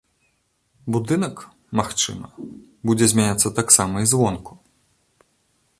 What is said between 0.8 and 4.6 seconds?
Будынак, магчыма, будзе змяняцца таксама і звонку.